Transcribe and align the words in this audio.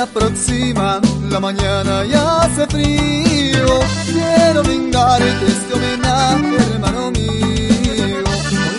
aproxima 0.00 1.00
la 1.28 1.40
mañana 1.40 2.04
y 2.06 2.12
hace 2.14 2.66
frío. 2.66 3.80
Quiero 4.06 4.62
brindarte 4.62 5.46
este 5.46 5.74
homenaje, 5.74 6.56
hermano 6.72 7.10
mío. 7.10 8.24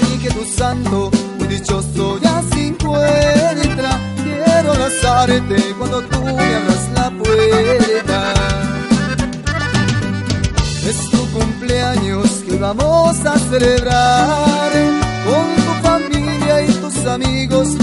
Hoy 0.09 0.17
que 0.17 0.29
tu 0.31 0.43
santo, 0.45 1.11
muy 1.37 1.47
dichoso 1.47 2.19
ya 2.19 2.41
se 2.51 2.67
encuentra. 2.67 3.99
Quiero 4.23 4.71
abrazarte 4.71 5.55
cuando 5.77 6.01
tú 6.01 6.23
me 6.23 6.55
abras 6.55 6.89
la 6.95 7.11
puerta. 7.11 8.33
Es 10.87 11.09
tu 11.11 11.31
cumpleaños 11.31 12.27
que 12.47 12.57
vamos 12.57 13.25
a 13.25 13.37
celebrar 13.37 14.71
con 15.25 15.45
tu 15.65 15.87
familia 15.87 16.63
y 16.63 16.73
tus 16.73 17.05
amigos 17.05 17.80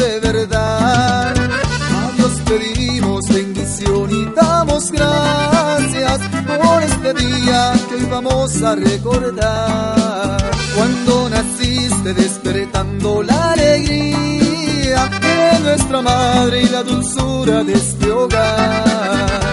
por 6.69 6.83
este 6.83 7.15
día 7.15 7.73
que 7.89 7.95
hoy 7.97 8.07
vamos 8.11 8.63
a 8.63 8.75
recordar. 8.75 10.51
Cuando 10.77 11.31
naciste 11.31 12.15
despertando 12.15 13.23
la 13.23 13.53
alegría 13.53 15.01
de 15.27 15.61
nuestra 15.61 16.03
madre 16.03 16.63
y 16.63 16.69
la 16.69 16.83
dulzura 16.83 17.65
de 17.65 17.73
este 17.73 18.11
hogar 18.11 19.49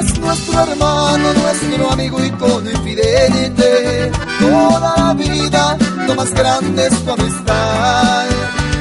es 0.00 0.18
nuestro 0.18 0.60
hermano, 0.60 1.26
nuestro 1.32 1.90
amigo 1.90 2.24
y 2.24 2.30
con 2.32 2.66
infidelidad. 2.66 4.10
Toda 4.40 4.94
la 4.96 5.14
vida, 5.14 5.76
lo 6.06 6.14
más 6.14 6.30
grande 6.34 6.86
es 6.88 7.04
tu 7.04 7.10
amistad. 7.12 8.26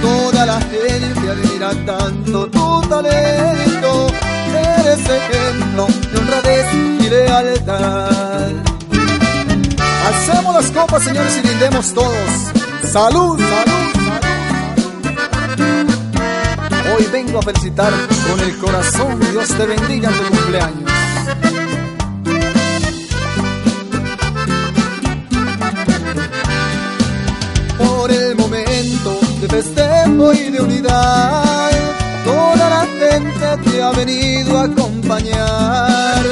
Toda 0.02 0.46
la 0.46 0.60
gente 0.60 1.24
admira 1.34 1.70
tanto 1.86 2.48
tu 2.48 2.82
talento. 2.90 3.73
Eres 4.86 5.00
ejemplo 5.00 5.88
de 6.12 6.18
honradez 6.20 6.74
y 6.74 7.10
lealtad. 7.10 8.52
Hacemos 10.10 10.54
las 10.56 10.72
copas, 10.72 11.04
señores, 11.04 11.38
y 11.38 11.42
brindemos 11.48 11.94
todos. 11.94 12.14
¡Salud, 12.92 13.40
salud, 13.40 13.94
salud! 13.94 14.44
Hoy 16.96 17.08
vengo 17.14 17.40
a 17.40 17.42
felicitar 17.44 17.94
con 18.30 18.40
el 18.42 18.58
corazón. 18.58 19.20
Dios 19.32 19.48
te 19.48 19.66
bendiga 19.66 20.10
en 20.10 20.16
tu 20.18 20.24
cumpleaños. 20.30 20.92
Por 27.78 28.12
el 28.12 28.36
momento 28.36 29.20
de 29.40 29.48
festejo 29.48 30.34
y 30.34 30.52
de 30.52 30.62
unidad, 30.62 31.43
venido 34.06 34.60
a 34.60 34.64
acompañar. 34.64 36.26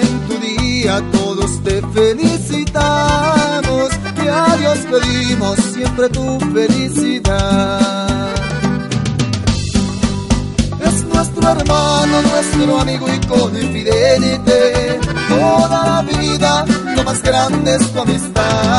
En 0.00 0.20
tu 0.28 0.34
día 0.38 1.02
todos 1.12 1.62
te 1.62 1.82
felicitamos 1.94 3.90
y 4.24 4.28
a 4.28 4.56
Dios 4.56 4.78
pedimos 4.90 5.56
siempre 5.72 6.08
tu 6.08 6.38
felicidad 6.52 8.26
nuestro 11.16 11.50
hermano, 11.50 12.22
nuestro 12.22 12.80
amigo 12.80 13.06
y 13.08 13.18
con 13.26 13.56
infidelidad. 13.56 15.00
Toda 15.28 15.68
la 15.86 16.02
vida, 16.02 16.64
lo 16.94 17.04
más 17.04 17.22
grande 17.22 17.76
es 17.76 17.92
tu 17.92 18.00
amistad. 18.00 18.75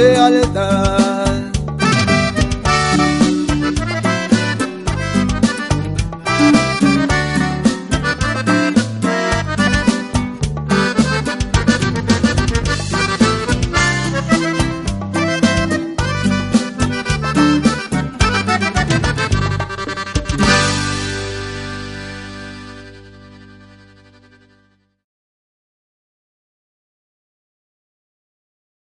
Ejemplo 0.00 1.23